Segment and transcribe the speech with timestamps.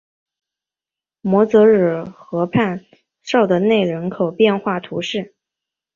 [1.21, 2.83] 摩泽尔河畔
[3.21, 5.35] 绍德内人口变化图示